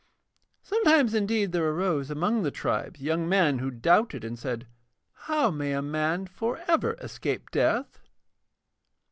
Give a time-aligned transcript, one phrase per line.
[0.63, 4.65] Sometimes indeed there arose among the tribes young men who doubted and said:
[5.13, 7.99] 'How may a man for ever escape death?'